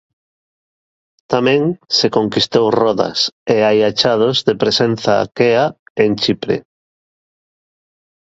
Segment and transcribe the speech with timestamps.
[1.31, 1.61] Tamén
[1.97, 3.19] se conquistou Rodas
[3.53, 5.65] e hai achados de presenza aquea
[6.03, 6.57] en Chipre.